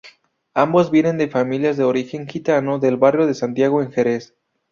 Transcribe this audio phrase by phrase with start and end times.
[0.55, 4.33] Ambos vienen de familias de origen gitano del barrio de Santiago en Jerez.